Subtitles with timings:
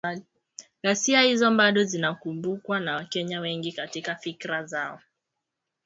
[0.83, 4.99] Ghasia hizo bado zinakumbukwa na Wakenya wengi katika fikra zao.